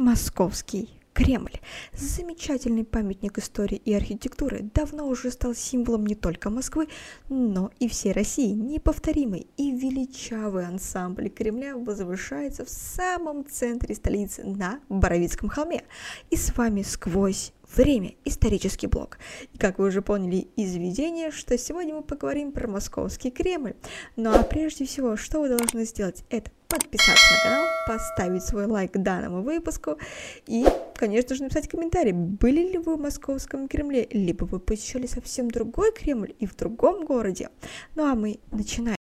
[0.00, 1.60] Московский Кремль,
[1.92, 6.88] замечательный памятник истории и архитектуры, давно уже стал символом не только Москвы,
[7.28, 8.48] но и всей России.
[8.48, 15.82] Неповторимый и величавый ансамбль Кремля возвышается в самом центре столицы на Боровицком холме.
[16.30, 19.18] И с вами сквозь время, исторический блок.
[19.52, 23.74] И как вы уже поняли из видения, что сегодня мы поговорим про Московский Кремль.
[24.16, 28.92] Ну а прежде всего, что вы должны сделать, это подписаться на канал, поставить свой лайк
[28.92, 29.98] данному выпуску
[30.46, 30.64] и,
[30.94, 35.92] конечно же, написать комментарий, были ли вы в Московском Кремле, либо вы посещали совсем другой
[35.92, 37.50] Кремль и в другом городе.
[37.96, 38.99] Ну а мы начинаем.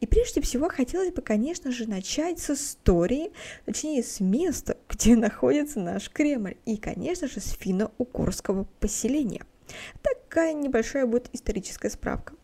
[0.00, 3.32] И прежде всего хотелось бы, конечно же, начать с истории,
[3.66, 9.42] точнее с места, где находится наш Кремль, и, конечно же, с финно-угорского поселения.
[10.02, 12.34] Такая небольшая будет историческая справка.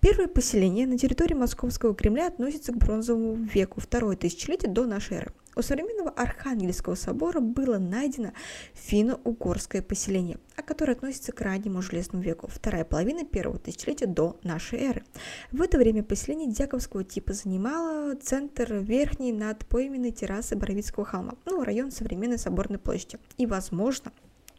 [0.00, 5.32] Первое поселение на территории Московского Кремля относится к бронзовому веку, второе тысячелетие до нашей эры.
[5.56, 8.32] У современного Архангельского собора было найдено
[8.74, 14.80] финно-угорское поселение, а которое относится к раннему Железному веку, вторая половина первого тысячелетия до нашей
[14.80, 15.04] эры.
[15.52, 21.62] В это время поселение дьяковского типа занимало центр верхней над пойменной террасы Боровицкого холма, ну,
[21.62, 23.18] район современной Соборной площади.
[23.36, 24.12] И, возможно,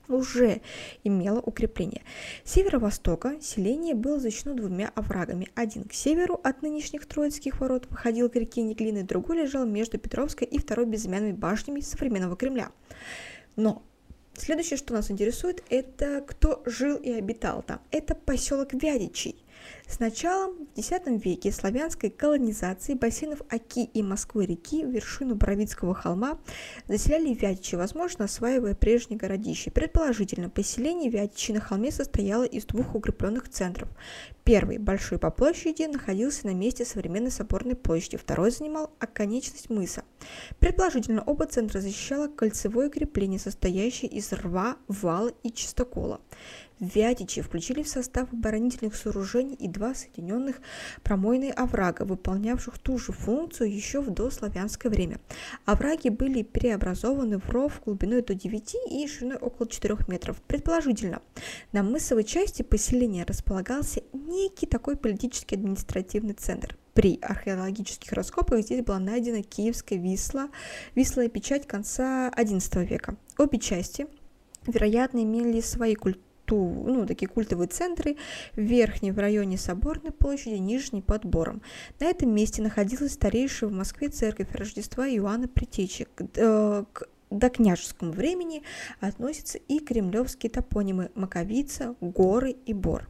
[0.07, 0.61] уже
[1.03, 2.03] имело укрепление.
[2.43, 5.49] Северо-востока селение было защищено двумя оврагами.
[5.55, 10.47] Один к северу от нынешних Троицких ворот выходил к реке Неглины, другой лежал между Петровской
[10.47, 12.71] и второй безымянными башнями современного Кремля.
[13.55, 13.83] Но
[14.37, 17.79] Следующее, что нас интересует, это кто жил и обитал там.
[17.91, 19.44] Это поселок Вядичий.
[19.87, 20.91] С началом в X
[21.23, 26.39] веке славянской колонизации бассейнов Оки и Москвы-реки вершину Боровицкого холма
[26.87, 29.71] заселяли вятичи, возможно, осваивая прежние городища.
[29.71, 33.89] Предположительно, поселение вятичи на холме состояло из двух укрепленных центров.
[34.43, 40.03] Первый, большой по площади, находился на месте современной соборной площади, второй занимал оконечность мыса.
[40.59, 46.21] Предположительно, оба центра защищало кольцевое крепление, состоящее из рва, вала и чистокола.
[46.79, 50.59] Вятичи включили в состав оборонительных сооружений и два соединенных
[51.03, 55.19] промойные оврага, выполнявших ту же функцию еще в дославянское время.
[55.63, 60.41] Овраги были преобразованы в ров глубиной до 9 и шириной около 4 метров.
[60.41, 61.21] Предположительно,
[61.71, 66.77] на мысовой части поселения располагался некий такой политический административный центр.
[66.93, 70.49] При археологических раскопках здесь была найдена киевская висла,
[70.93, 73.15] вислая печать конца XI века.
[73.37, 74.07] Обе части
[74.67, 78.17] вероятно, имели свои культуры ту, ну, такие культовые центры,
[78.53, 81.61] верхний в районе Соборной площади, нижний под Бором.
[81.99, 86.07] На этом месте находилась старейшая в Москве церковь Рождества Иоанна Притечи.
[86.15, 86.85] К, э,
[87.29, 88.63] до княжескому времени
[88.99, 93.07] относятся и кремлевские топонимы Маковица, Горы и Бор.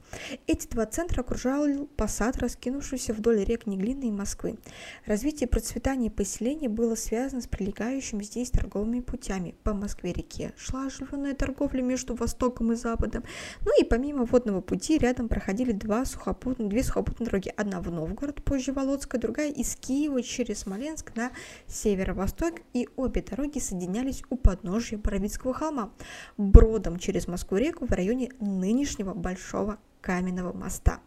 [0.47, 1.65] Эти два центра окружал
[1.97, 4.57] посад, раскинувшийся вдоль рек Неглины и Москвы.
[5.05, 9.55] Развитие и процветание поселения было связано с прилегающими здесь торговыми путями.
[9.63, 13.23] По Москве-реке шла оживленная торговля между Востоком и Западом.
[13.65, 17.53] Ну и помимо водного пути рядом проходили два сухопутные, две сухопутные дороги.
[17.55, 21.31] Одна в Новгород, позже Володская, другая из Киева через Смоленск на
[21.67, 22.55] северо-восток.
[22.73, 25.91] И обе дороги соединяли находились у подножия Боровицкого холма,
[26.38, 30.99] бродом через Москву-реку в районе нынешнего Большого каменного моста.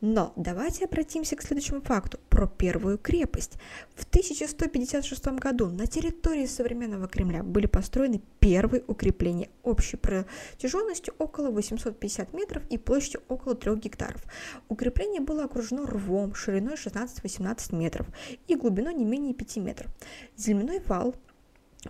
[0.00, 3.54] Но давайте обратимся к следующему факту про первую крепость.
[3.96, 12.34] В 1156 году на территории современного Кремля были построены первые укрепления общей протяженностью около 850
[12.34, 14.22] метров и площадью около 3 гектаров.
[14.68, 18.06] Укрепление было окружено рвом шириной 16-18 метров
[18.46, 19.90] и глубиной не менее 5 метров.
[20.36, 21.16] Земляной вал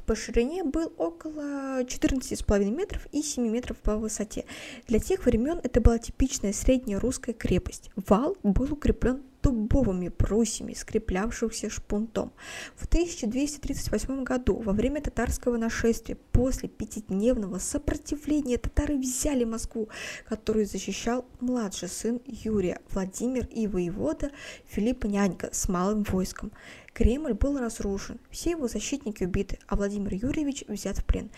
[0.01, 4.45] по ширине был около 14,5 метров и 7 метров по высоте.
[4.87, 7.91] Для тех времен это была типичная средняя русская крепость.
[7.97, 12.33] Вал был укреплен дубовыми брусьями, скреплявшихся шпунтом.
[12.75, 19.89] В 1238 году, во время татарского нашествия, после пятидневного сопротивления, татары взяли Москву,
[20.29, 24.33] которую защищал младший сын Юрия, Владимир и воевода
[24.67, 26.51] Филиппа Нянька с малым войском.
[26.93, 31.31] Кремль был разрушен, все его защитники убиты, а Владимир Юрьевич взят в плен.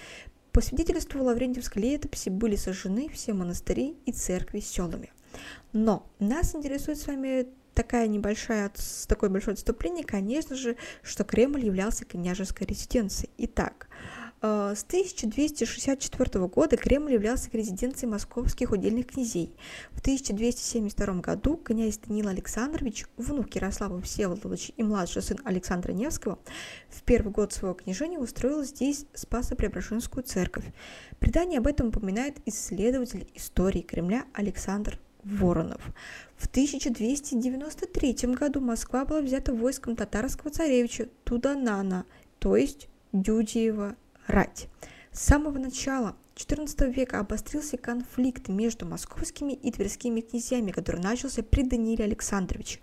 [0.52, 5.12] По свидетельству Лаврентьевской летописи были сожжены все монастыри и церкви селами.
[5.72, 7.46] Но нас интересует с вами
[7.78, 8.72] такая небольшая,
[9.06, 13.30] такое большое отступление, конечно же, что Кремль являлся княжеской резиденцией.
[13.38, 13.86] Итак,
[14.42, 19.54] э, с 1264 года Кремль являлся резиденцией московских удельных князей.
[19.92, 26.40] В 1272 году князь Даниил Александрович, внук Ярослава Всеволодовича и младший сын Александра Невского,
[26.88, 30.64] в первый год своего княжения устроил здесь Спасо-Преображенскую церковь.
[31.20, 34.98] Предание об этом упоминает исследователь истории Кремля Александр
[35.28, 35.82] Воронов.
[36.36, 42.06] В 1293 году Москва была взята войском татарского царевича Туданана,
[42.38, 43.96] то есть Дюдиева
[44.26, 44.68] рать.
[45.12, 51.62] С самого начала XIV века обострился конфликт между московскими и тверскими князьями, который начался при
[51.62, 52.78] Данииле Александровиче.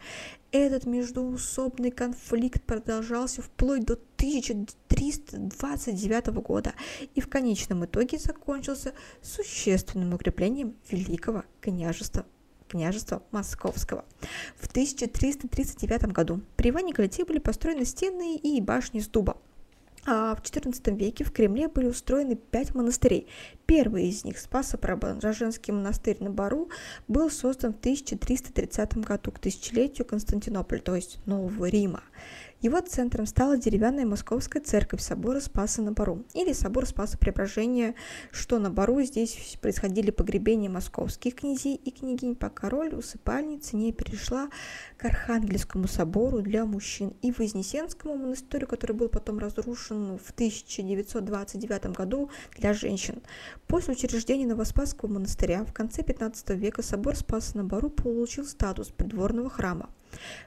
[0.51, 6.73] Этот междуусобный конфликт продолжался вплоть до 1329 года
[7.13, 12.25] и в конечном итоге закончился существенным укреплением Великого княжества
[12.75, 14.03] княжества Московского.
[14.57, 19.37] В 1339 году при Иване Галите были построены стены и башни с дуба.
[20.05, 23.27] А в XIV веке в Кремле были устроены пять монастырей.
[23.65, 26.69] Первый из них, Спасо-Преображенский монастырь на Бару,
[27.07, 32.03] был создан в 1330 году к тысячелетию Константинополя, то есть Нового Рима.
[32.65, 37.93] Его центром стала деревянная московская церковь собора Спаса на Бару, или собор Спаса Преображения,
[38.31, 44.49] что на Бару здесь происходили погребения московских князей и княгинь, пока роль усыпальницы не перешла
[44.97, 52.31] к Архангельскому собору для мужчин и Вознесенскому монастырю, который был потом разрушен в 1929 году
[52.57, 53.21] для женщин.
[53.67, 59.51] После учреждения Новоспасского монастыря в конце 15 века собор Спаса на Бару получил статус придворного
[59.51, 59.91] храма.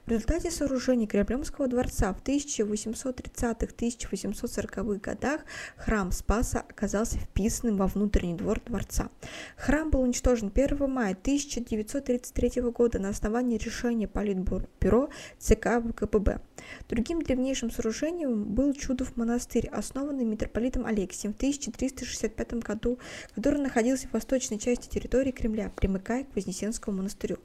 [0.06, 5.42] В результате сооружения Кремлевского дворца в 1830-1840-х годах
[5.76, 9.10] храм Спаса оказался вписанным во внутренний двор дворца.
[9.56, 16.40] Храм был уничтожен 1 мая 1933 года на основании решения Политбюро ЦК ВКПБ.
[16.88, 22.98] Другим древнейшим сооружением был Чудов монастырь, основанный митрополитом Алексием в 1365 году,
[23.34, 27.38] который находился в восточной части территории Кремля, примыкая к Вознесенскому монастырю.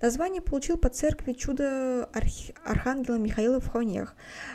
[0.00, 1.67] Название получил по церкви Чудо
[2.64, 4.14] Архангела Михаила в Хонях,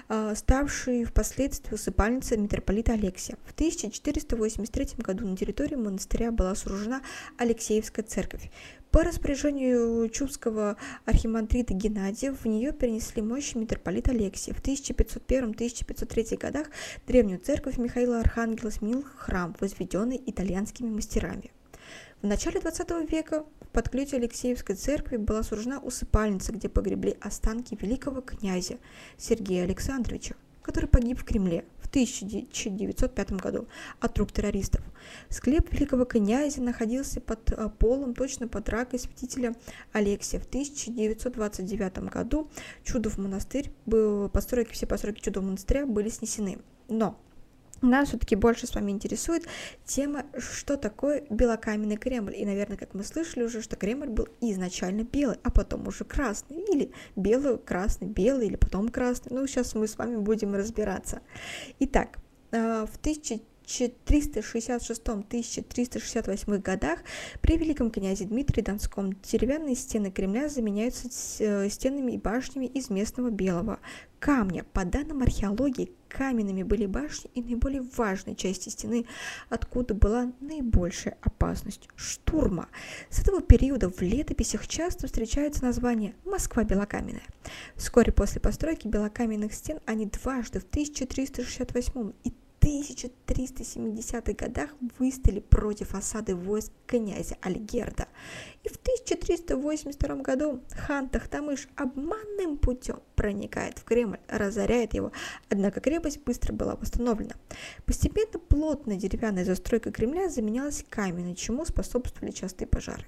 [0.10, 3.38] а, ставший впоследствии усыпальницей митрополита Алексия.
[3.46, 7.02] В 1483 году на территории монастыря была сооружена
[7.38, 8.50] Алексеевская церковь.
[8.94, 14.54] По распоряжению Чубского архимандрита Геннадия в нее перенесли мощи митрополита Алексия.
[14.54, 16.68] В 1501-1503 годах
[17.08, 21.50] древнюю церковь Михаила Архангела сменил храм, возведенный итальянскими мастерами.
[22.24, 28.22] В начале XX века в подклете Алексеевской церкви была сооружена усыпальница, где погребли останки великого
[28.22, 28.78] князя
[29.18, 33.68] Сергея Александровича, который погиб в Кремле 1905 году
[34.00, 34.82] от рук террористов.
[35.30, 39.54] Склеп великого князя находился под э, полом точно под ракой святителя
[39.92, 40.40] Алексия.
[40.40, 42.50] В 1929 году
[42.84, 46.58] Чудов монастырь был, постройки, все постройки Чудов монастыря были снесены.
[46.90, 47.20] Но
[47.88, 49.46] нас все-таки больше с вами интересует
[49.86, 52.36] тема, что такое белокаменный Кремль.
[52.36, 56.58] И, наверное, как мы слышали уже, что Кремль был изначально белый, а потом уже красный.
[56.58, 59.36] Или белый, красный, белый, или потом красный.
[59.36, 61.22] Ну, сейчас мы с вами будем разбираться.
[61.80, 62.20] Итак,
[62.52, 62.98] э, в
[63.66, 67.00] 1366-1368 годах
[67.42, 73.30] при великом князе Дмитрии Донском деревянные стены Кремля заменяются э, стенами и башнями из местного
[73.30, 73.80] белого
[74.20, 74.66] камня.
[74.72, 79.06] По данным археологии, каменными были башни и наиболее важной части стены,
[79.50, 82.70] откуда была наибольшая опасность штурма.
[83.10, 87.28] С этого периода в летописях часто встречается название «Москва белокаменная».
[87.76, 92.34] Вскоре после постройки белокаменных стен они дважды в 1368 и
[92.64, 98.08] 1370-х годах выстояли против осады войск князя Альгерда.
[98.64, 105.12] И в 1382 году хан Тахтамыш обманным путем проникает в Кремль, разоряет его,
[105.50, 107.36] однако крепость быстро была восстановлена.
[107.86, 113.06] Постепенно плотная деревянная застройка Кремля заменялась каменной, чему способствовали частые пожары.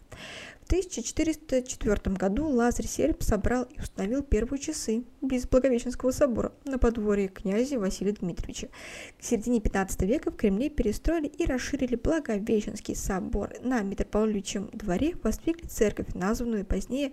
[0.65, 7.27] В 1404 году Лазарь Серб собрал и установил первые часы близ Благовещенского собора на подворье
[7.27, 8.69] князя Василия Дмитриевича.
[9.19, 13.53] К середине 15 века в Кремле перестроили и расширили Благовещенский собор.
[13.61, 17.11] На Митрополичьем дворе воздвигли церковь, названную позднее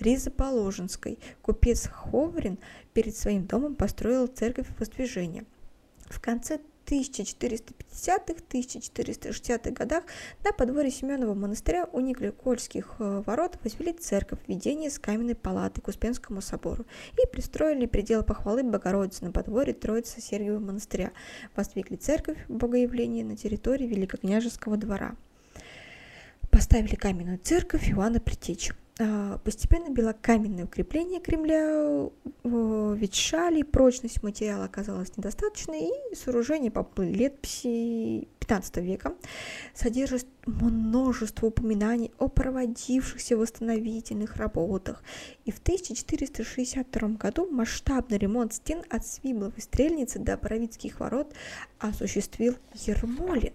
[0.00, 1.18] Ризоположенской.
[1.42, 2.56] Купец Ховрин
[2.94, 5.44] перед своим домом построил церковь воздвижения.
[6.06, 10.04] В конце 1450-1460-х годах
[10.44, 15.88] на подворье Семенова монастыря у Николькольских э, ворот возвели церковь введение с каменной палаты к
[15.88, 21.12] Успенскому собору и пристроили предел похвалы Богородицы на подворье Троицы Сергиева монастыря.
[21.56, 25.16] Воздвигли церковь Богоявления на территории Великокняжеского двора.
[26.50, 28.74] Поставили каменную церковь Иоанна Притечи.
[29.00, 32.08] А, постепенно белокаменное укрепление Кремля
[32.44, 39.14] ветшали, прочность материала оказалась недостаточной, и сооружение по летописи 15 века
[39.74, 45.02] содержит множество упоминаний о проводившихся восстановительных работах.
[45.44, 51.34] И в 1462 году масштабный ремонт стен от Свибловой стрельницы до Боровицких ворот
[51.80, 53.54] осуществил Ермолин.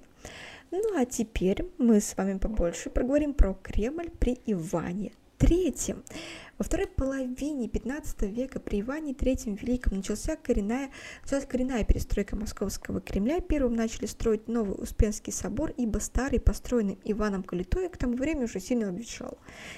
[0.72, 6.04] Ну а теперь мы с вами побольше проговорим про Кремль при Иване Третьим,
[6.60, 10.92] во второй половине 15 века при Иване III Великом начался коренная,
[11.24, 13.40] началась коренная перестройка Московского Кремля.
[13.40, 18.60] Первым начали строить новый Успенский собор, ибо старый, построенный Иваном Калитой, к тому времени уже
[18.60, 19.38] сильно обветшал.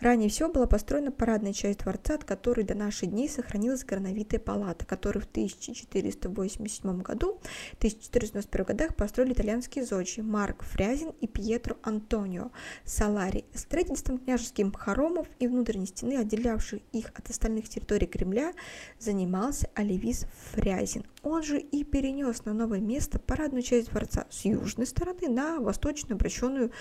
[0.00, 4.84] Ранее всего была построена парадная часть дворца, от которой до наших дней сохранилась грановитая палата,
[4.84, 7.40] которую в 1487 году,
[7.78, 12.50] 1491 годах построили итальянские зодчие Марк Фрязин и Пьетро Антонио
[12.84, 13.44] Салари.
[13.54, 18.52] Строительством княжеских хоромов и внутренней стены, отделявших их от остальных территорий Кремля,
[18.98, 21.04] занимался Оливий Левис Фрязин.
[21.22, 26.16] Он же и перенес на новое место парадную часть дворца с южной стороны на восточную,
[26.16, 26.72] обращенную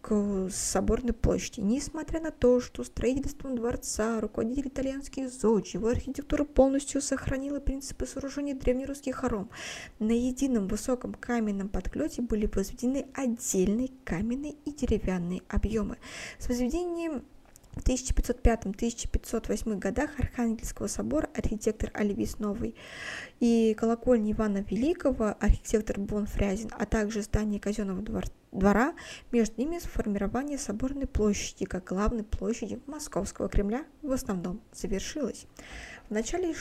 [0.00, 1.60] к соборной площади.
[1.60, 8.54] Несмотря на то, что строительством дворца руководитель итальянских зодчий, его архитектура полностью сохранила принципы сооружения
[8.54, 9.50] древнерусских хором,
[9.98, 15.98] на едином высоком каменном подклете были возведены отдельные каменные и деревянные объемы.
[16.38, 17.22] С возведением
[17.72, 22.74] в 1505-1508 годах Архангельского собора архитектор Оливис Новый
[23.40, 28.02] и колокольни Ивана Великого архитектор Бон Фрязин, а также здание казенного
[28.52, 28.94] двора,
[29.30, 35.46] между ними сформирование соборной площади как главной площади Московского Кремля в основном завершилось.
[36.08, 36.54] В начале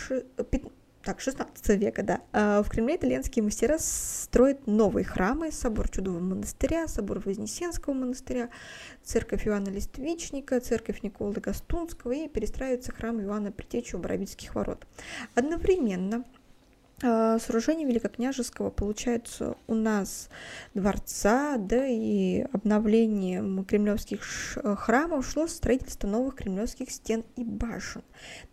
[1.04, 2.22] так, 16 века, да.
[2.32, 8.50] А, в Кремле итальянские мастера строят новые храмы, собор Чудового монастыря, собор Вознесенского монастыря,
[9.04, 14.86] церковь Иоанна Листвичника, церковь Николы Гастунского и перестраивается храм Иоанна Притечи у Боровицких ворот.
[15.36, 16.24] Одновременно
[17.04, 20.30] а, сооружение Великокняжеского получается у нас
[20.74, 24.22] дворца, да и обновлением кремлевских
[24.58, 28.04] э, храмов шло строительство новых кремлевских стен и башен.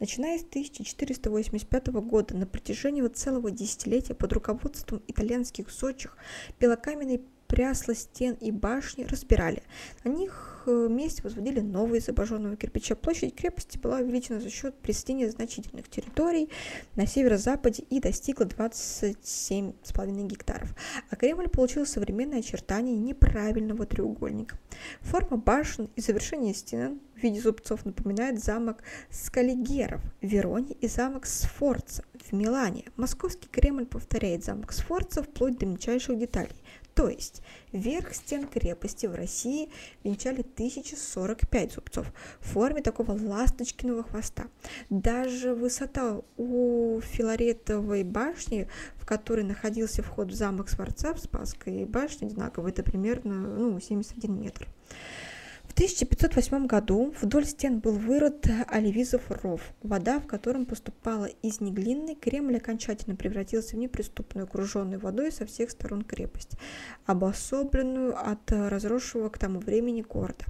[0.00, 6.16] Начиная с 1485 года на протяжении целого десятилетия под руководством итальянских зодчих
[6.58, 9.62] белокаменный прясла стен и башни разбирали.
[10.04, 12.94] На них месте возводили новые из обожженного кирпича.
[12.94, 16.48] Площадь крепости была увеличена за счет присоединения значительных территорий
[16.96, 20.74] на северо-западе и достигла 27,5 гектаров.
[21.10, 24.58] А Кремль получил современное очертание неправильного треугольника.
[25.00, 31.26] Форма башен и завершение стен в виде зубцов напоминает замок Скалигеров в Вероне и замок
[31.26, 32.84] Сфорца в Милане.
[32.96, 36.54] Московский Кремль повторяет замок Сфорца вплоть до мельчайших деталей.
[36.98, 39.70] То есть верх стен крепости в России
[40.02, 44.48] венчали 1045 зубцов в форме такого ласточкиного хвоста.
[44.90, 52.26] Даже высота у Филаретовой башни, в которой находился вход в замок Сварца в Спасской башне,
[52.26, 54.66] одинаково, это примерно ну, 71 метр.
[55.78, 62.16] В 1508 году вдоль стен был вырыт Оливизов ров, вода в котором поступала из неглинной,
[62.16, 66.58] Кремль окончательно превратился в неприступную, окруженную водой со всех сторон крепость,
[67.06, 70.46] обособленную от разросшего к тому времени города.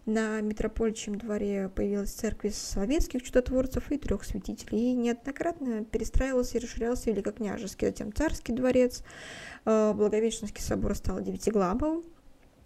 [0.05, 7.11] на Митропольчьем дворе появилась церковь советских чудотворцев и трех святителей, и неоднократно перестраивался и расширялся
[7.11, 9.03] Великокняжеский, затем Царский дворец,
[9.65, 12.05] э, Благовещенский собор стал девятиглавым,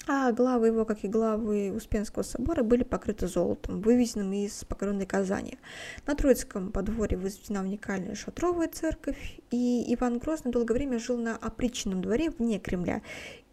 [0.07, 5.59] а главы его, как и главы Успенского собора, были покрыты золотом, вывезенным из покоренной Казани.
[6.07, 12.03] На Троицком подворье возведена уникальная шатровая церковь, и Иван Грозный долгое время жил на опричном
[12.03, 13.03] дворе вне Кремля,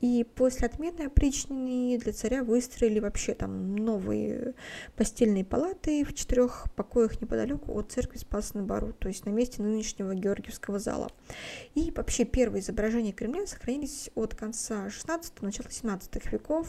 [0.02, 4.56] и после отмены опричнины для царя выстроили вообще там новые
[4.96, 9.62] постельные палаты в четырех покоях неподалеку от церкви Спаса на Бару, то есть на месте
[9.62, 11.12] нынешнего Георгиевского зала.
[11.76, 16.68] И вообще первые изображения Кремля сохранились от конца 16 начала 17 веков.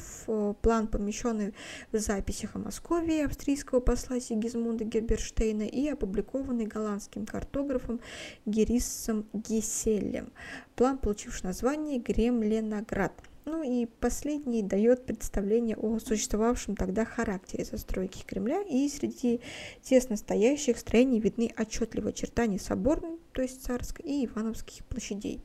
[0.61, 1.55] План, помещенный
[1.91, 8.01] в записях о Москве австрийского посла Сигизмунда Герберштейна и опубликованный голландским картографом
[8.45, 10.33] Гериссом Геселем.
[10.77, 13.22] План, получивший название Гремленоград.
[13.45, 19.41] Ну и последний дает представление о существовавшем тогда характере застройки Кремля, и среди
[19.83, 25.41] тесно стоящих строений видны отчетливые очертания соборной, то есть царской, и Ивановских площадей.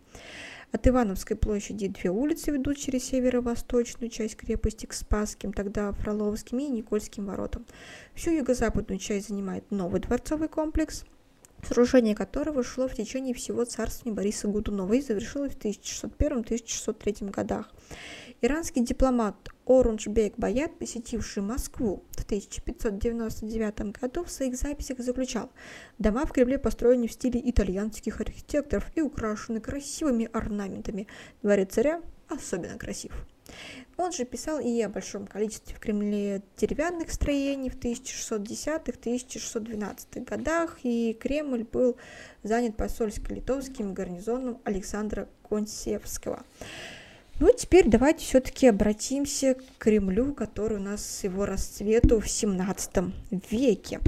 [0.71, 6.67] От Ивановской площади две улицы ведут через северо-восточную часть крепости к Спасским, тогда Фроловским и
[6.67, 7.65] Никольским воротам.
[8.13, 11.03] Всю юго-западную часть занимает новый дворцовый комплекс–
[11.63, 17.71] сооружение которого шло в течение всего царствования Бориса Годунова и завершилось в 1601-1603 годах.
[18.41, 19.35] Иранский дипломат
[19.65, 25.49] Орунжбек Баят, посетивший Москву в 1599 году, в своих записях заключал
[25.97, 31.07] «Дома в Кремле построены в стиле итальянских архитекторов и украшены красивыми орнаментами.
[31.41, 33.11] Дворец царя особенно красив».
[33.97, 41.17] Он же писал и о большом количестве в Кремле деревянных строений в 1610-1612 годах, и
[41.19, 41.97] Кремль был
[42.43, 46.43] занят посольско-литовским гарнизоном Александра Консевского.
[47.39, 52.97] Ну, теперь давайте все-таки обратимся к Кремлю, который у нас с его расцвету в 17
[53.49, 53.99] веке.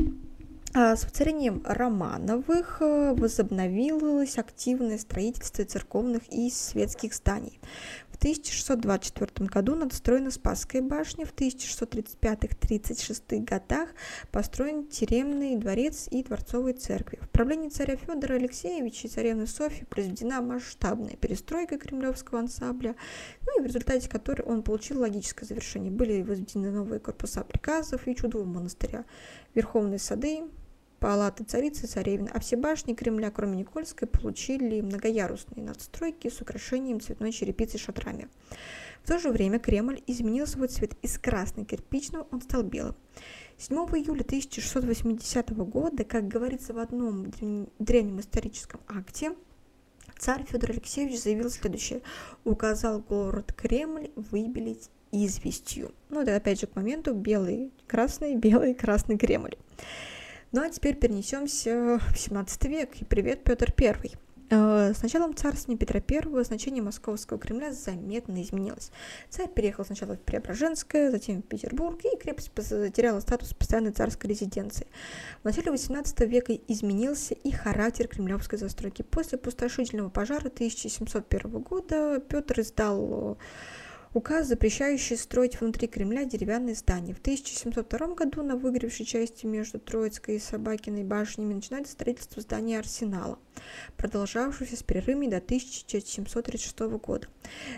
[0.74, 7.60] А с воцарением Романовых э, возобновилось активное строительство церковных и светских зданий.
[8.20, 13.92] 1624 году надстроена Спасская башня, в 1635-36 годах
[14.32, 17.20] построен тюремный дворец и дворцовые церкви.
[17.22, 22.96] В правлении царя Федора Алексеевича и царевны Софьи произведена масштабная перестройка кремлевского ансамбля,
[23.46, 25.90] ну и в результате которой он получил логическое завершение.
[25.90, 29.06] Были возведены новые корпуса приказов и чудового монастыря,
[29.56, 30.44] верховные сады,
[31.00, 37.32] палаты царицы царевны, а все башни Кремля, кроме Никольской, получили многоярусные надстройки с украшением цветной
[37.32, 38.28] черепицы и шатрами.
[39.04, 42.96] В то же время Кремль изменил свой цвет из красно-кирпичного, он стал белым.
[43.58, 47.32] 7 июля 1680 года, как говорится в одном
[47.80, 49.34] древнем историческом акте,
[50.18, 52.02] царь Федор Алексеевич заявил следующее.
[52.46, 55.92] Указал город Кремль выбелить известью.
[56.10, 59.56] Ну, это опять же к моменту белый, красный, белый, красный Кремль.
[60.52, 62.96] Ну а теперь перенесемся в 17 век.
[63.02, 64.16] И привет, Петр I.
[64.50, 68.92] Э, с началом царствования Петра I значение Московского Кремля заметно изменилось.
[69.30, 74.88] Царь переехал сначала в Преображенское, затем в Петербург, и крепость потеряла статус постоянной царской резиденции.
[75.44, 79.04] В начале XVIII века изменился и характер кремлевской застройки.
[79.04, 83.38] После пустошительного пожара 1701 года Петр издал
[84.14, 87.14] указ, запрещающий строить внутри Кремля деревянные здания.
[87.14, 93.40] В 1702 году на выгоревшей части между Троицкой и Собакиной башнями начинается строительство здания Арсенала,
[93.98, 97.28] продолжавшегося с перерывами до 1736 года.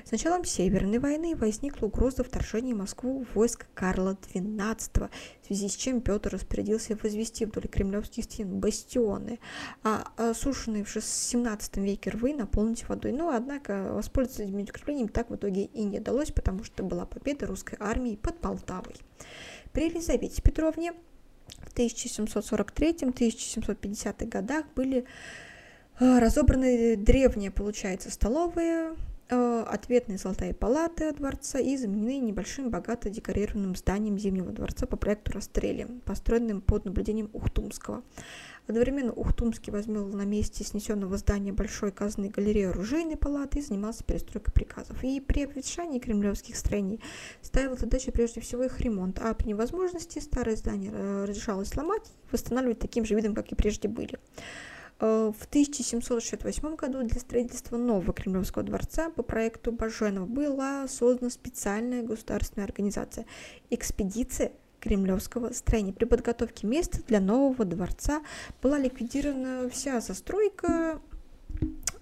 [0.06, 5.10] С началом Северной войны возникла угроза вторжения в Москву войск Карла XII,
[5.41, 9.39] в связи с чем Петр распорядился возвести вдоль кремлевских стен бастионы,
[9.84, 13.12] а осушенные в XVII веке рвы наполнить водой.
[13.12, 17.48] Но, однако, воспользоваться этими укреплениями так в итоге и не удалось, потому что была победа
[17.48, 18.96] русской армии под Полтавой.
[19.74, 20.94] При Елизавете Петровне
[21.60, 25.06] в 1743-1750 годах были
[25.99, 28.95] разобраны древние, получается, столовые,
[29.34, 35.32] Э, ответные золотые палаты дворца и заменены небольшим богато декорированным зданием Зимнего дворца по проекту
[35.32, 38.04] Растрели, построенным под наблюдением Ухтумского.
[38.67, 44.54] Одновременно Ухтумский возмел на месте снесенного здания большой казны галерею оружейной палаты и занимался перестройкой
[44.54, 45.01] приказов.
[45.01, 46.99] И при обветшании кремлевских строений
[47.41, 52.34] ставил задачу прежде всего их ремонт, а при невозможности старое здание э, разрешалось сломать и
[52.34, 54.19] восстанавливать таким же видом, как и прежде были.
[55.02, 62.04] Э, в 1768 году для строительства нового Кремлевского дворца по проекту Баженова была создана специальная
[62.04, 63.26] государственная организация–
[63.72, 65.92] экспедиция кремлевского строения.
[65.92, 68.22] При подготовке места для нового дворца
[68.62, 71.02] была ликвидирована вся застройка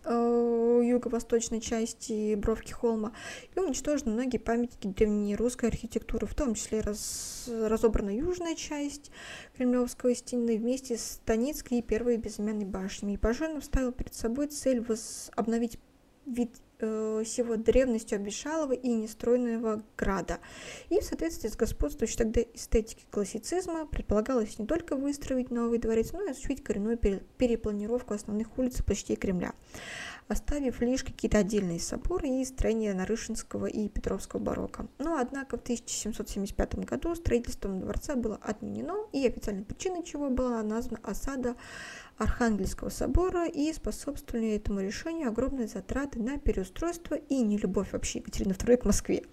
[0.10, 3.14] юго-восточной части Бровки холма
[3.56, 9.12] и уничтожены многие памятники древнерусской архитектуры, в том числе раз, разобрана южная часть
[9.56, 13.14] Кремлевского стены вместе с Станицкой и первой безымянной башней.
[13.14, 14.86] И Пожарнов ставил перед собой цель
[15.36, 15.80] обновить
[16.26, 20.40] вид э, всего древностью обещалого и нестройного града.
[20.90, 26.22] И в соответствии с господствующей тогда эстетикой классицизма предполагалось не только выстроить новый дворец, но
[26.24, 29.54] и осуществить коренную перепланировку основных улиц и площадей Кремля,
[30.28, 34.88] оставив лишь какие-то отдельные соборы и строения Нарышинского и Петровского барокко.
[34.98, 41.00] Но, однако, в 1775 году строительством дворца было отменено, и официальной причиной чего была названа
[41.04, 41.56] осада
[42.20, 48.78] Архангельского собора и способствовали этому решению огромные затраты на переустройство и нелюбовь вообще Екатерины II
[48.78, 49.24] к Москве.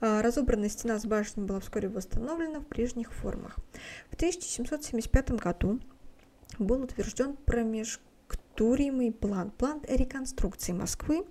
[0.00, 3.56] А, разобранная стена с башней была вскоре восстановлена в прежних формах.
[4.10, 5.80] В 1775 году
[6.58, 11.26] был утвержден промежктуримый план, план реконструкции Москвы,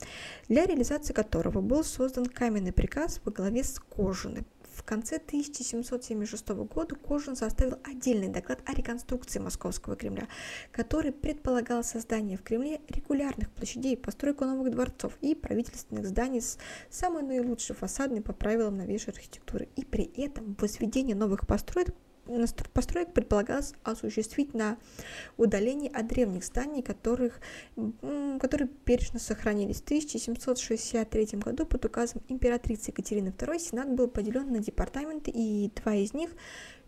[0.47, 4.45] для реализации которого был создан каменный приказ во главе с Кожиным.
[4.75, 10.27] В конце 1776 года Кожин составил отдельный доклад о реконструкции Московского Кремля,
[10.71, 16.57] который предполагал создание в Кремле регулярных площадей, постройку новых дворцов и правительственных зданий с
[16.89, 19.69] самой наилучшей фасадной по правилам новейшей архитектуры.
[19.75, 21.89] И при этом возведение новых построек
[22.73, 24.77] построек предполагалось осуществить на
[25.37, 27.39] удалении от древних зданий, которых,
[27.75, 29.81] которые бережно сохранились.
[29.81, 35.95] В 1763 году под указом императрицы Екатерины II Сенат был поделен на департаменты, и два
[35.95, 36.31] из них,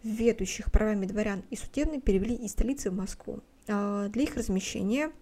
[0.03, 3.41] ведущих правами дворян и судебных, перевели из столицы в Москву.
[3.67, 5.11] А, для их размещения–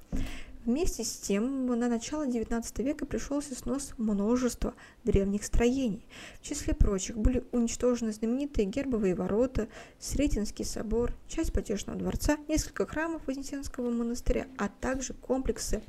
[0.70, 6.06] Вместе с тем, на начало XIX века пришелся снос множества древних строений.
[6.40, 13.26] В числе прочих были уничтожены знаменитые гербовые ворота, Сретенский собор, часть Потешного дворца, несколько храмов
[13.26, 15.82] Вознесенского монастыря, а также комплексы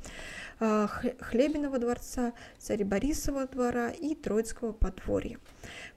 [0.59, 0.87] э,
[1.19, 5.37] Хлебиного дворца, Царя Борисова двора и Троицкого подворья.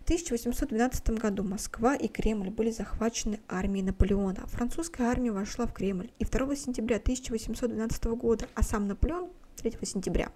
[0.04, 4.46] В 1812 году Москва и Кремль были захвачены армией Наполеона.
[4.48, 10.30] Французская армия вошла в Кремль, и 2 сентября 1812 года, а сам Наполеон 3 сентября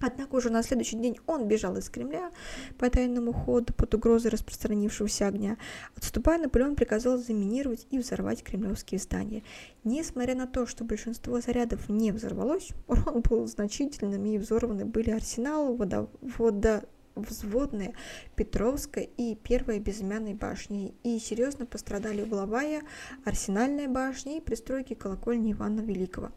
[0.00, 2.30] Однако уже на следующий день он бежал из Кремля
[2.78, 5.58] по тайному ходу под угрозой распространившегося огня.
[5.96, 9.42] Отступая, Наполеон приказал заминировать и взорвать кремлевские здания.
[9.84, 15.74] Несмотря на то, что большинство зарядов не взорвалось, урон был значительным и взорваны были арсенал,
[15.74, 17.94] водо, водо, взводные
[18.36, 22.82] Петровская и первая безымянной башни, и серьезно пострадали угловая,
[23.24, 26.32] арсенальная башня и пристройки колокольни Ивана Великого.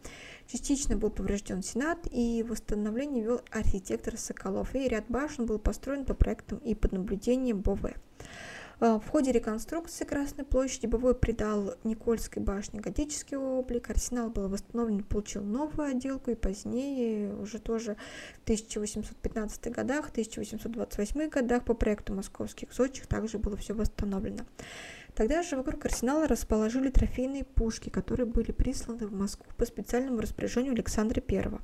[0.48, 6.13] Частично был поврежден Сенат, и восстановление вел архитектор Соколов, и ряд башен был построен по
[6.13, 7.96] проектам и под наблюдением Бове.
[8.80, 15.04] А, в ходе реконструкции Красной площади Бовой придал Никольской башне готический облик, арсенал был восстановлен,
[15.04, 17.96] получил новую отделку, и позднее, уже тоже
[18.40, 24.46] в 1815 годах, 1828 годах по проекту московских зодчих также было все восстановлено.
[25.18, 30.74] Тогда же вокруг арсенала расположили трофейные пушки, которые были присланы в Москву по специальному распоряжению
[30.74, 31.60] Александра I.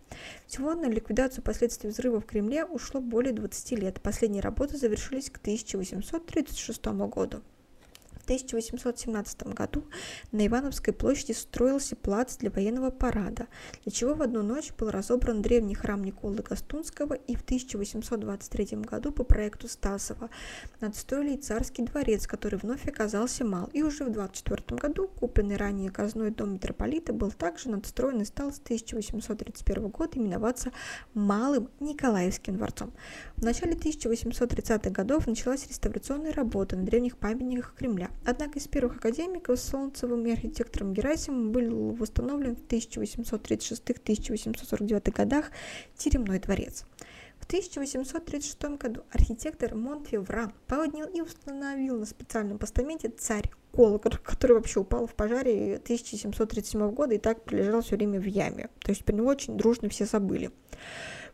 [0.47, 4.01] Всего на ликвидацию последствий взрыва в Кремле ушло более 20 лет.
[4.01, 7.43] Последние работы завершились к 1836 году.
[8.23, 9.83] В 1817 году
[10.31, 13.47] на Ивановской площади строился плац для военного парада,
[13.83, 19.11] для чего в одну ночь был разобран древний храм Николы Гастунского, и в 1823 году
[19.11, 20.29] по проекту Стасова
[20.79, 26.31] надстроили царский дворец, который вновь оказался мал, и уже в 1824 году купленный ранее казной
[26.31, 30.71] дом митрополита был также надстроен и стал с 1831 года именоваться
[31.13, 32.93] Малым Николаевским дворцом.
[33.35, 38.12] В начале 1830-х годов началась реставрационная работа на древних памятниках Кремля.
[38.25, 45.51] Однако из первых академиков Солнцевым и архитектором Герасимом был восстановлен в 1836-1849 годах
[45.97, 46.85] Теремной дворец.
[47.39, 54.79] В 1836 году архитектор Монфевран поднял и установил на специальном постаменте царь Колокор, который вообще
[54.79, 58.69] упал в пожаре 1737 года и так пролежал все время в яме.
[58.79, 60.51] То есть про него очень дружно все забыли.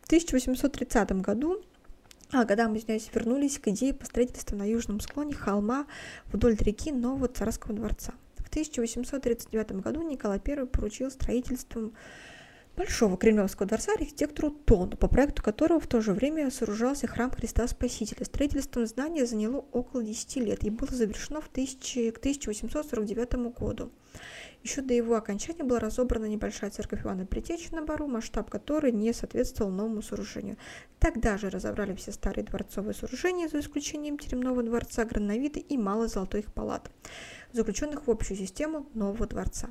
[0.00, 1.62] В 1830 году
[2.32, 5.86] а когда мы, извиняюсь, вернулись к идее построительства на южном склоне холма
[6.32, 8.14] вдоль реки Нового Царского дворца.
[8.36, 11.92] В 1839 году Николай I поручил строительством
[12.76, 17.66] Большого Кремлевского дворца архитектору Тону, по проекту которого в то же время сооружался храм Христа
[17.66, 18.24] Спасителя.
[18.24, 23.90] Строительством здания заняло около 10 лет и было завершено в 1000, к 1849 году.
[24.62, 29.12] Еще до его окончания была разобрана небольшая церковь Ивана Притечи на Бару, масштаб которой не
[29.14, 30.58] соответствовал новому сооружению.
[30.98, 36.52] Тогда же разобрали все старые дворцовые сооружения, за исключением Теремного дворца, Грановиды и Малой Золотых
[36.52, 36.90] палат,
[37.52, 39.70] заключенных в общую систему нового дворца.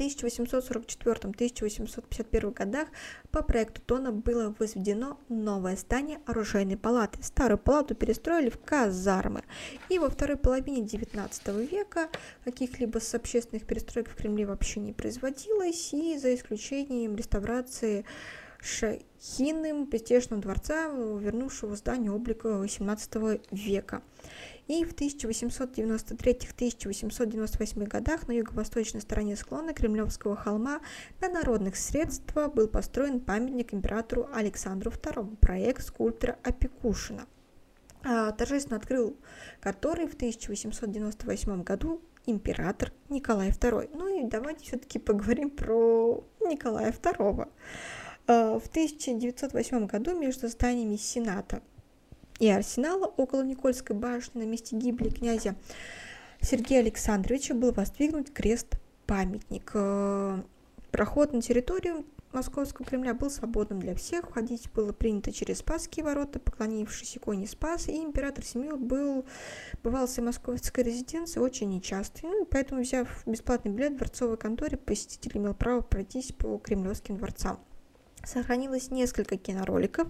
[0.00, 2.88] 1844-1851 годах
[3.30, 7.22] по проекту Тона было возведено новое здание оружейной палаты.
[7.22, 9.42] Старую палату перестроили в казармы.
[9.88, 12.08] И во второй половине XIX века
[12.44, 18.04] каких-либо общественных перестроек в Кремле вообще не производилось, и за исключением реставрации
[18.62, 24.02] Шахиным Пестешного дворца, вернувшего зданию облика XVIII века.
[24.70, 30.80] И в 1893-1898 годах на юго-восточной стороне склона Кремлевского холма
[31.20, 37.26] на народных средствах был построен памятник императору Александру II, проект скульптора Опекушина.
[38.04, 39.16] А, торжественно открыл
[39.58, 43.90] который в 1898 году император Николай II.
[43.92, 47.48] Ну и давайте все-таки поговорим про Николая II.
[48.28, 51.60] А, в 1908 году между зданиями Сената
[52.40, 55.54] и Арсенала около Никольской башни на месте гибели князя
[56.40, 59.70] Сергея Александровича был воздвигнут крест-памятник.
[59.74, 60.42] Э,
[60.90, 64.30] проход на территорию Московского Кремля был свободным для всех.
[64.30, 69.26] Входить было принято через Спасские ворота, поклонившись иконе Спаса, и император Семил был,
[69.82, 72.20] бывал в московской резиденции очень нечасто.
[72.22, 77.60] Ну, поэтому, взяв бесплатный билет в дворцовой конторе, посетитель имел право пройтись по кремлевским дворцам.
[78.24, 80.08] Сохранилось несколько кинороликов,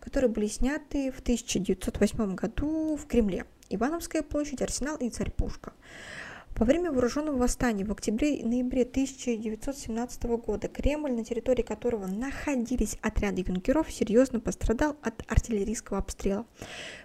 [0.00, 3.46] которые были сняты в 1908 году в Кремле.
[3.70, 5.72] Ивановская площадь, Арсенал и Царь Пушка.
[6.56, 12.96] Во время вооруженного восстания в октябре и ноябре 1917 года Кремль, на территории которого находились
[13.02, 16.46] отряды юнкеров, серьезно пострадал от артиллерийского обстрела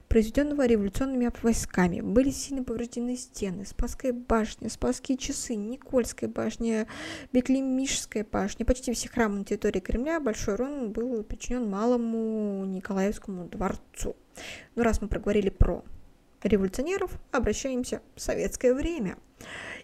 [0.07, 2.01] произведенного революционными войсками.
[2.01, 6.85] Были сильно повреждены стены, Спасская башня, Спасские часы, Никольская башня,
[7.33, 8.67] Беклемишская башня.
[8.67, 14.15] Почти все храмы на территории Кремля Большой Рон был подчинен малому Николаевскому дворцу.
[14.75, 15.83] Ну, раз мы проговорили про
[16.43, 19.17] революционеров, обращаемся в советское время.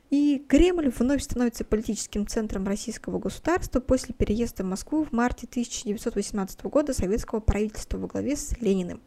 [0.09, 6.63] И Кремль вновь становится политическим центром российского государства после переезда в Москву в марте 1918
[6.65, 9.01] года советского правительства во главе с Лениным.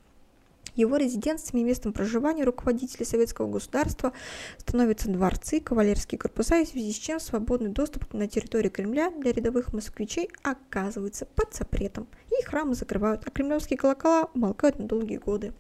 [0.78, 4.12] Его резиденциями и местом проживания руководителей советского государства
[4.58, 9.32] становятся дворцы, кавалерские корпуса, и в связи с чем свободный доступ на территорию Кремля для
[9.32, 12.06] рядовых москвичей оказывается под запретом.
[12.30, 15.52] И храмы закрывают, а кремлевские колокола умолкают на долгие годы.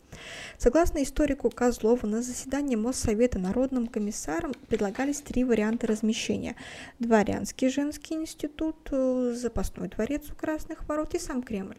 [0.56, 6.54] Согласно историку Козлову, на заседании Моссовета народным комиссаром предлагались три варианта размещения.
[7.00, 11.78] Дворянский женский институт, э, запасной дворец у Красных ворот и сам Кремль.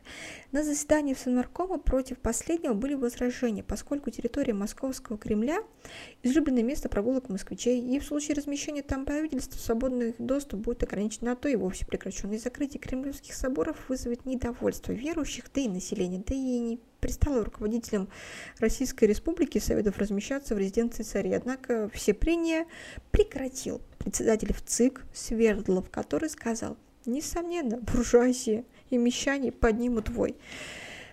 [0.51, 5.59] На заседании в Совнаркома против последнего были возражения возражение, поскольку территория Московского Кремля–
[6.23, 11.35] излюбленное место прогулок москвичей, и в случае размещения там правительства свободный доступ будет ограничен, а
[11.35, 12.31] то и вовсе прекращен.
[12.33, 18.09] И закрытие кремлевских соборов вызовет недовольство верующих, да и населения, да и не пристало руководителям
[18.57, 21.37] Российской Республики Советов размещаться в резиденции царя.
[21.37, 22.65] Однако все прения
[23.11, 30.35] прекратил председатель ЦИК Свердлов, который сказал, несомненно, буржуазия и мещане поднимут вой.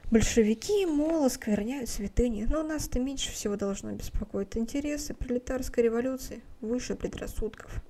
[0.09, 7.83] Большевики, мол, оскверняют святыни, но нас-то меньше всего должно беспокоить интересы пролетарской революции выше предрассудков.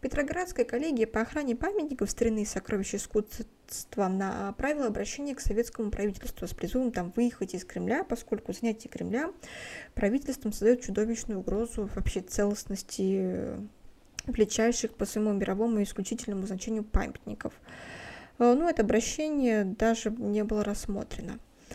[0.00, 6.54] Петроградская коллегия по охране памятников старины и сокровищ искусства направила обращение к советскому правительству с
[6.54, 9.32] призывом там выехать из Кремля, поскольку занятие Кремля
[9.94, 13.56] правительством создает чудовищную угрозу вообще целостности
[14.28, 17.52] величайших по своему мировому и исключительному значению памятников.
[18.38, 21.40] Э, ну, это обращение даже не было рассмотрено.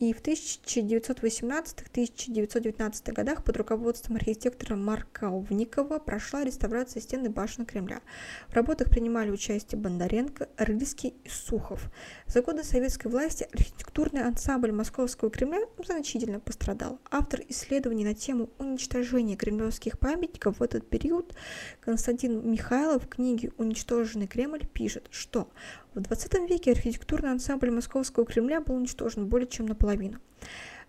[0.00, 8.00] И в 1918-1919 годах под руководством архитектора Марка Овникова прошла реставрация стены башни Кремля.
[8.48, 11.90] В работах принимали участие Бондаренко, Рыльский и Сухов.
[12.26, 16.98] За годы советской власти архитектурный ансамбль Московского Кремля значительно пострадал.
[17.10, 21.34] Автор исследований на тему уничтожения кремлевских памятников в этот период
[21.82, 25.50] Константин Михайлов в книге «Уничтоженный Кремль» пишет, что
[25.92, 29.89] в 20 веке архитектурный ансамбль Московского Кремля был уничтожен более чем наполовину.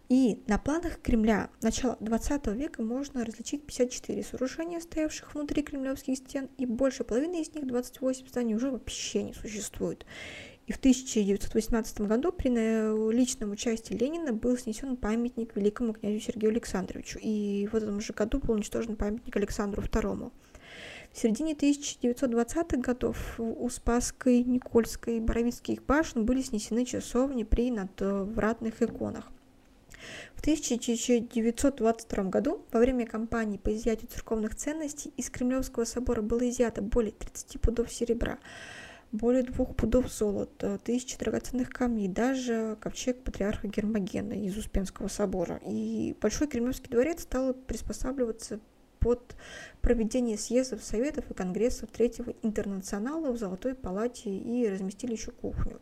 [0.09, 6.49] И на планах Кремля начала 20 века можно различить 54 сооружения, стоявших внутри кремлевских стен,
[6.57, 10.05] и больше половины из них, 28 зданий, уже вообще не существует.
[10.67, 12.49] И в 1918 году при
[13.11, 18.39] личном участии Ленина был снесен памятник великому князю Сергею Александровичу, и в этом же году
[18.39, 20.31] был уничтожен памятник Александру II.
[21.13, 28.81] В середине 1920-х годов у Спасской, Никольской и Боровицких башен были снесены часовни при надвратных
[28.81, 29.29] иконах.
[30.35, 36.81] В 1922 году во время кампании по изъятию церковных ценностей из Кремлевского собора было изъято
[36.81, 38.39] более 30 пудов серебра,
[39.11, 45.59] более двух пудов золота, тысячи драгоценных камней, даже ковчег патриарха Гермогена из Успенского собора.
[45.65, 48.61] И Большой Кремлевский дворец стал приспосабливаться
[49.01, 49.35] под
[49.81, 55.81] проведение съездов, советов и конгрессов Третьего интернационала в Золотой палате и разместили еще кухню.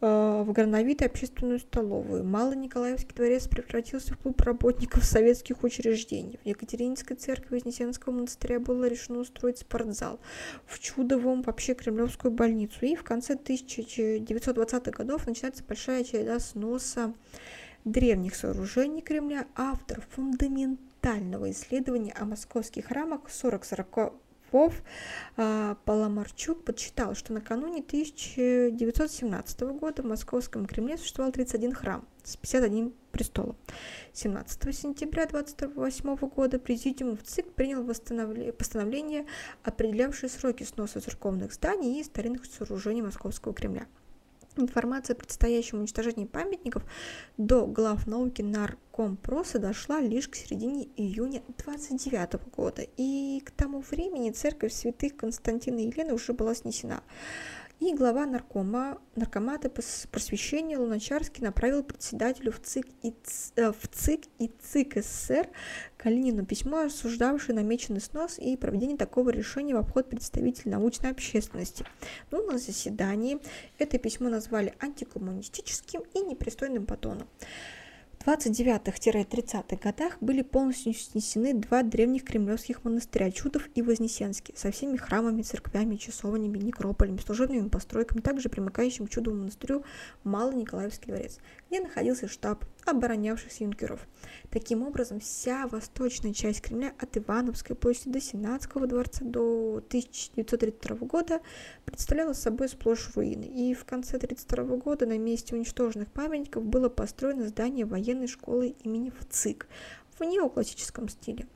[0.00, 2.24] А, в Грановитой общественную столовую.
[2.24, 6.40] Малый Николаевский дворец превратился в клуб работников советских учреждений.
[6.42, 10.18] В Екатерининской церкви Вознесенского монастыря было решено устроить спортзал.
[10.66, 12.84] В Чудовом вообще кремлевскую больницу.
[12.84, 17.14] И в конце 1920-х годов начинается большая череда сноса
[17.84, 19.46] древних сооружений Кремля.
[19.54, 24.12] Автор фундаментальный детального исследования о московских храмах 40-40
[25.36, 32.92] а, Паламарчук подсчитал, что накануне 1917 года в Московском Кремле существовал 31 храм с 51
[33.10, 33.56] престолом.
[34.12, 39.26] 17 сентября 1928 года Президиум в ЦИК принял постановление,
[39.64, 43.86] определявшее сроки сноса церковных зданий и старинных сооружений Московского Кремля.
[44.56, 46.84] Информация о предстоящем уничтожении памятников
[47.38, 54.30] до глав науки Наркомпроса дошла лишь к середине июня 29 года, и к тому времени
[54.30, 57.02] церковь святых Константина и Елены уже была снесена.
[57.82, 63.12] И глава наркома, наркомата просвещения Луначарский направил председателю в ЦИК и,
[63.56, 65.48] э, в ЦИК и ЦИК СССР
[65.96, 71.84] Калинину письмо, осуждавшее намеченный снос и проведение такого решения в обход представителей научной общественности.
[72.30, 73.40] Но на заседании
[73.78, 77.26] это письмо назвали антикоммунистическим и непристойным по тону.
[78.24, 85.42] 29-30-х годах были полностью снесены два древних кремлевских монастыря Чудов и Вознесенский со всеми храмами,
[85.42, 89.84] церквями, часовнями, некрополями, служебными постройками, также примыкающим к Чудовому монастырю
[90.24, 91.38] Малый Николаевский дворец,
[91.72, 94.06] где находился штаб оборонявшихся юнкеров.
[94.50, 101.40] Таким образом, вся восточная часть Кремля от Ивановской площади до Сенатского дворца до 1932 года
[101.86, 107.48] представляла собой сплошь руины, и в конце 1932 года на месте уничтоженных памятников было построено
[107.48, 109.66] здание военной школы имени ВЦИК
[110.18, 111.46] в неоклассическом стиле.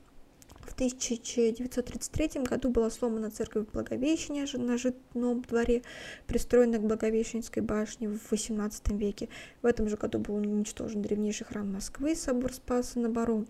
[0.67, 5.81] В 1933 году была сломана церковь Благовещения на Житном дворе,
[6.27, 9.29] пристроенная к Благовещенской башне в XVIII веке.
[9.61, 13.47] В этом же году был уничтожен древнейший храм Москвы, собор Спаса на Бару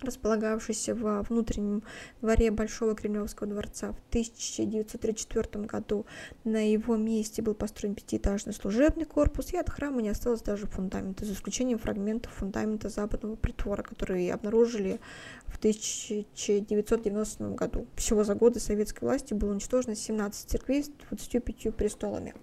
[0.00, 1.82] располагавшийся во внутреннем
[2.20, 3.92] дворе Большого Кремлевского дворца.
[3.92, 6.06] В 1934 году
[6.44, 11.24] на его месте был построен пятиэтажный служебный корпус, и от храма не осталось даже фундамента,
[11.24, 15.00] за исключением фрагментов фундамента западного притвора, которые обнаружили
[15.46, 17.86] в 1990 году.
[17.96, 22.34] Всего за годы советской власти было уничтожено 17 церквей с 25 престолами.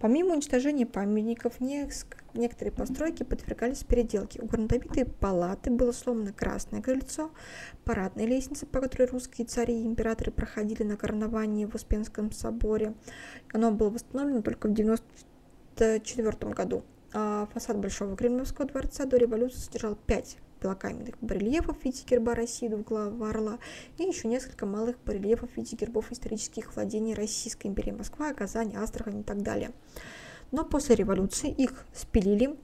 [0.00, 1.60] Помимо уничтожения памятников,
[2.34, 4.40] некоторые постройки подвергались переделке.
[4.40, 7.30] У грунтовитой палаты было сломано красное крыльцо,
[7.84, 12.94] парадная лестница, по которой русские цари и императоры проходили на коронование в Успенском соборе.
[13.52, 16.84] Оно было восстановлено только в 1994 году.
[17.12, 22.68] А фасад Большого Кремлевского дворца до революции содержал пять белокаменных барельефов в виде герба России
[22.68, 23.58] двуглавого орла
[23.96, 29.20] и еще несколько малых барельефов в виде гербов исторических владений Российской империи Москва, Казань, Астрахань
[29.20, 29.70] и так далее.
[30.50, 32.58] Но после революции их спилили,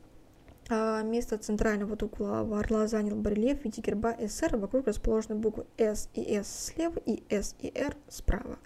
[0.71, 6.09] а место центрального двуглавого орла занял барельеф в виде герба СССР, вокруг расположены буквы С
[6.15, 8.59] и С слева и С и Р справа.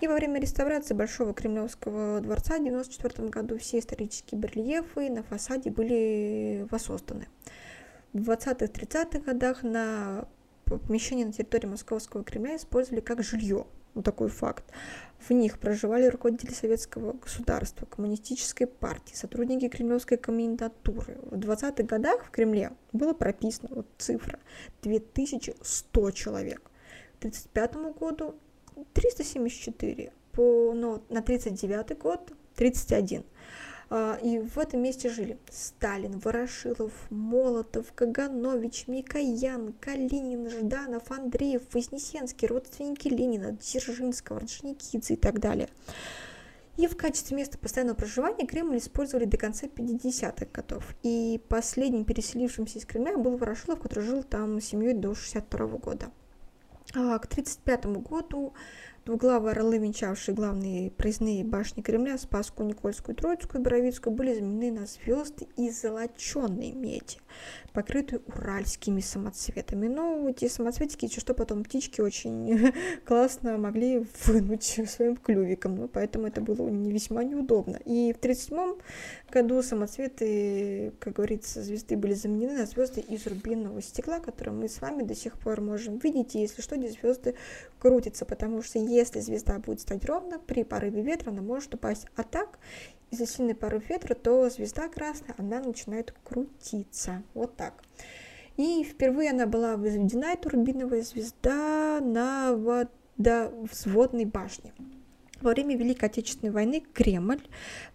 [0.00, 5.70] И во время реставрации Большого Кремлевского дворца в 1994 году все исторические барельефы на фасаде
[5.70, 7.28] были воссозданы.
[8.12, 10.26] В 20-30-х годах на
[10.64, 13.66] помещение на территории Московского Кремля использовали как жилье.
[13.94, 14.64] Вот такой факт.
[15.28, 21.18] В них проживали руководители советского государства, коммунистической партии, сотрудники кремлевской комендатуры.
[21.22, 24.38] В 20-х годах в Кремле было прописано, вот цифра,
[24.82, 26.62] 2100 человек.
[26.62, 28.34] К 1935 году
[28.94, 33.24] 374, по, но на 1939 год 31.
[33.92, 42.46] А, и в этом месте жили Сталин, Ворошилов, Молотов, Каганович, Микоян, Калинин, Жданов, Андреев, Вознесенский,
[42.46, 45.68] родственники Ленина, Дзержинского, Орджоникидзе и так далее.
[46.76, 50.94] И в качестве места постоянного проживания Кремль использовали до конца 50-х годов.
[51.02, 56.12] И последним переселившимся из Кремля был Ворошилов, который жил там с семьей до 62 года.
[56.94, 58.54] А к 1935 году
[59.06, 64.86] Двуглавые орлы, венчавшие главные проездные башни Кремля, Спасскую, Никольскую, Троицкую и Боровицкую, были заменены на
[64.86, 67.16] звезды из золоченной меди,
[67.72, 69.88] покрытые уральскими самоцветами.
[69.88, 72.74] Но эти самоцветики, если что, потом птички очень
[73.06, 77.76] классно могли вынуть своим клювиком, ну, поэтому это было не весьма неудобно.
[77.86, 78.74] И в 1937
[79.32, 84.82] году самоцветы, как говорится, звезды были заменены на звезды из рубинового стекла, которые мы с
[84.82, 87.34] вами до сих пор можем видеть, и если что, эти звезды
[87.78, 92.06] крутятся, потому что если звезда будет стать ровно, при порыве ветра она может упасть.
[92.16, 92.58] А так,
[93.10, 97.22] если сильный порыв ветра, то звезда красная, она начинает крутиться.
[97.34, 97.82] Вот так.
[98.56, 104.72] И впервые она была возведена, эта рубиновая звезда, на водовзводной башне.
[105.40, 107.40] Во время Великой Отечественной войны Кремль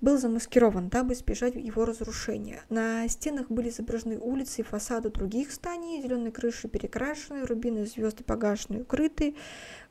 [0.02, 2.64] был замаскирован, дабы избежать его разрушения.
[2.70, 8.78] На стенах были изображены улицы и фасады других зданий, зеленые крыши перекрашены, рубины звезды погашены
[8.78, 9.36] и укрыты.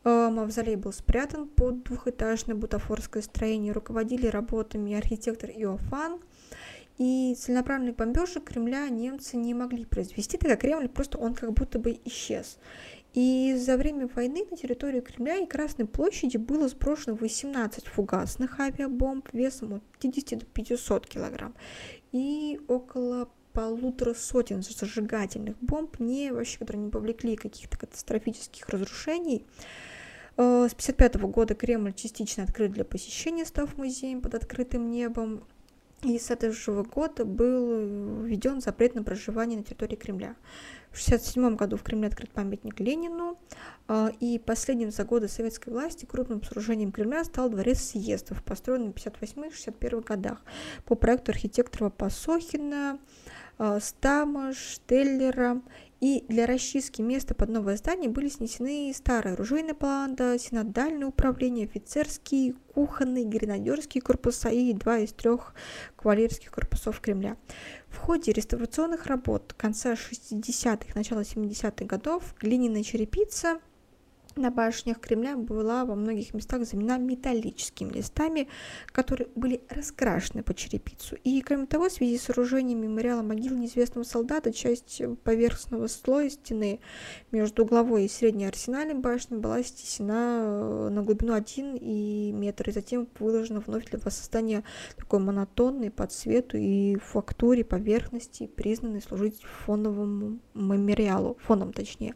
[0.04, 3.72] Э, мавзолей был спрятан под двухэтажное бутафорское строение.
[3.72, 6.20] Руководили работами архитектор Иофан.
[6.96, 11.80] И целенаправленный бомбежи Кремля немцы не могли произвести, так как Кремль просто он как будто
[11.80, 12.58] бы исчез.
[13.14, 19.28] И за время войны на территорию Кремля и Красной площади было сброшено 18 фугасных авиабомб
[19.32, 21.54] весом от 50 до 500 килограмм
[22.12, 29.46] и около полутора сотен зажигательных бомб, не, вообще, которые не повлекли каких-то катастрофических разрушений.
[30.36, 35.44] Э, с 1955 года Кремль частично открыт для посещения, став музеем под открытым небом.
[36.02, 40.34] И с этого же года был введен запрет на проживание на территории Кремля.
[40.90, 43.38] В 1967 году в Кремле открыт памятник Ленину,
[43.88, 48.96] а, и последним за годы советской власти крупным сооружением Кремля стал дворец съездов, построенный в
[48.96, 50.42] 1958-1961 годах
[50.84, 52.98] по проекту архитектора Пасохина,
[53.80, 55.62] Стама, Штеллера
[56.04, 62.56] и для расчистки места под новое здание были снесены старая оружейная паланда, синодальное управление, офицерские,
[62.74, 65.54] кухонные, гренадерские корпуса и два из трех
[65.96, 67.38] кавалерийских корпусов Кремля.
[67.88, 73.58] В ходе реставрационных работ конца 60-х, начала 70-х годов глиняная черепица–
[74.36, 78.48] на башнях Кремля была во многих местах заменена металлическими листами,
[78.86, 81.16] которые были раскрашены по черепицу.
[81.24, 86.80] И, кроме того, в связи с сооружением мемориала могил неизвестного солдата, часть поверхностного слоя стены
[87.30, 92.72] между угловой и средней арсенальной башней была стесена э, на глубину 1 и метр, и
[92.72, 94.64] затем выложена вновь для воссоздания
[94.96, 102.14] такой монотонной по цвету и фактуре поверхности, признанной служить фоновому мемориалу, фоном точнее.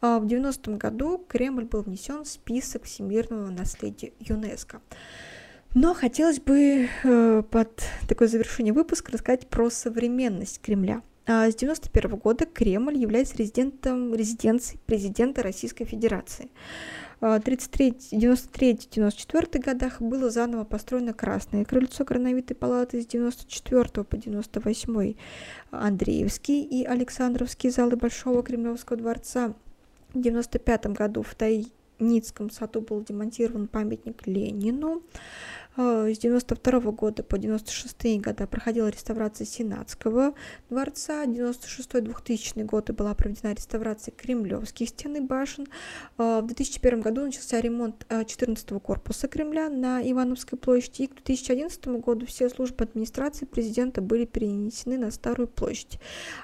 [0.00, 4.80] А в 90-м году Кремль был внесен в список всемирного наследия ЮНЕСКО.
[5.74, 11.02] Но хотелось бы э, под такое завершение выпуска рассказать про современность Кремля.
[11.26, 16.50] А с 91 года Кремль является резидентом, резиденцией президента Российской Федерации.
[17.20, 25.14] В 93-94 годах было заново построено Красное крыльцо Грановитой палаты с 94 по 98
[25.70, 33.68] Андреевский и Александровский залы Большого Кремлевского дворца в 1995 году в Тайницком саду был демонтирован
[33.68, 35.02] памятник Ленину.
[35.76, 40.34] Э, с 92 года по 96 года проходила реставрация Сенатского
[40.70, 41.24] дворца.
[41.24, 45.66] 96-2000 годы была проведена реставрация Кремлевских стен и башен.
[46.18, 51.02] Э, в 2001 году начался ремонт 14 э, корпуса Кремля на Ивановской площади.
[51.02, 55.98] И к 2011 году все службы администрации президента были перенесены на Старую площадь.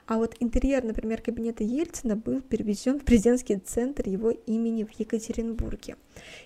[0.06, 5.96] А вот интерьер, например, кабинета Ельцина был перевезен в президентский центр его имени в Екатеринбурге.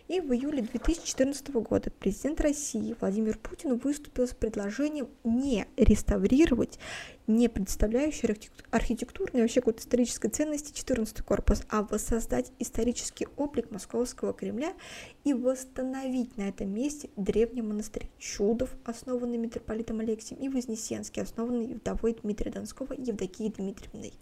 [0.08, 6.78] И в июле 2014 года президент России Владимир Путин выступил с предложением не реставрировать
[7.26, 8.36] не представляющий
[8.70, 14.74] архитектурной вообще какой-то исторической ценности 14 корпус, а воссоздать исторический облик Московского Кремля
[15.24, 22.16] и восстановить на этом месте древний монастырь Чудов, основанный митрополитом Алексием, и Вознесенский, основанный вдовой
[22.22, 24.12] Дмитрия Донского Евдокией Дмитриевной.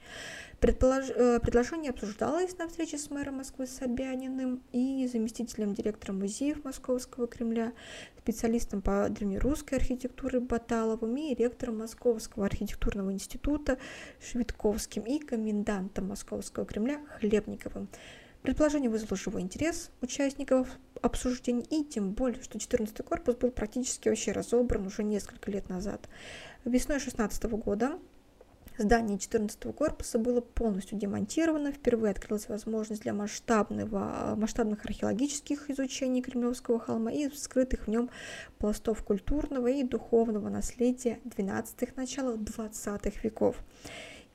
[0.60, 1.06] Предполож...
[1.10, 7.72] Э, предложение обсуждалось на встрече с мэром Москвы Собяниным и заместителем директора музеев Московского Кремля,
[8.22, 13.78] специалистом по древнерусской архитектуре Баталовым и ректором Московского архитектурного института
[14.20, 17.88] Швидковским и комендантом Московского Кремля Хлебниковым.
[18.42, 20.68] Предположение вызвало живой интерес участников
[21.00, 26.08] обсуждений, и тем более, что 14 корпус был практически вообще разобран уже несколько лет назад.
[26.64, 27.98] Весной 16 года
[28.78, 31.72] Здание 14 корпуса было полностью демонтировано.
[31.72, 38.08] Впервые открылась возможность для масштабного, масштабных археологических изучений Кремлевского холма и скрытых в нем
[38.58, 43.56] пластов культурного и духовного наследия 12-х, начала 20-х веков.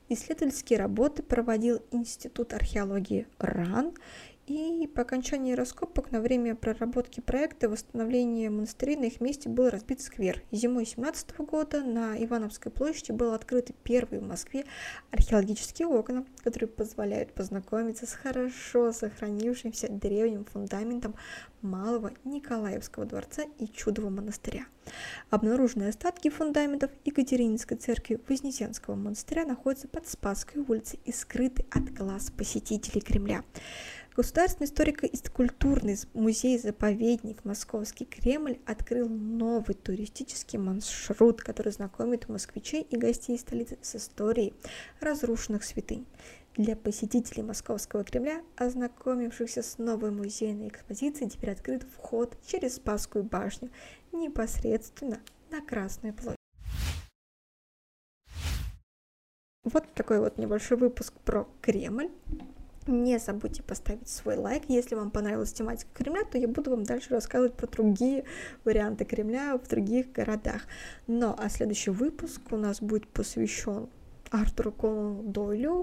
[0.08, 3.92] Исследовательские работы проводил Институт археологии РАН
[4.48, 10.00] и по окончании раскопок на время проработки проекта восстановления монастырей на их месте был разбит
[10.00, 10.42] сквер.
[10.50, 14.64] Зимой 17 года на Ивановской площади был открыты первые в Москве
[15.10, 21.14] археологические окна, которые позволяют познакомиться с хорошо сохранившимся древним фундаментом
[21.60, 24.66] Малого Николаевского дворца и Чудового монастыря.
[25.30, 32.30] Обнаруженные остатки фундаментов Екатерининской церкви Вознесенского монастыря находятся под Спасской улицей и скрыты от глаз
[32.30, 33.44] посетителей Кремля.
[34.18, 43.78] Государственный историко-культурный музей-заповедник Московский Кремль открыл новый туристический маршрут, который знакомит москвичей и гостей столицы
[43.80, 44.54] с историей
[44.98, 46.04] разрушенных святынь.
[46.56, 53.70] Для посетителей Московского Кремля, ознакомившихся с новой музейной экспозицией, теперь открыт вход через Спасскую башню
[54.10, 55.20] непосредственно
[55.52, 56.34] на Красную площадь.
[59.62, 62.10] Вот такой вот небольшой выпуск про Кремль.
[62.88, 64.62] Не забудьте поставить свой лайк.
[64.68, 68.24] Если вам понравилась тематика Кремля, то я буду вам дальше рассказывать про другие
[68.64, 70.62] варианты Кремля в других городах.
[71.06, 73.90] Но а следующий выпуск у нас будет посвящен
[74.30, 75.76] Артуру Конану Дойлю,